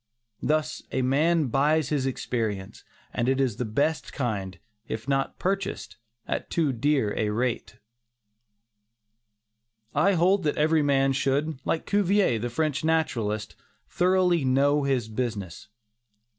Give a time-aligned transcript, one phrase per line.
[0.41, 5.97] Thus a man buys his experience, and it is the best kind if not purchased
[6.27, 7.77] at too dear a rate.
[9.93, 13.55] I hold that every man should, like Cuvier, the French naturalist,
[13.87, 15.67] thoroughly know his business.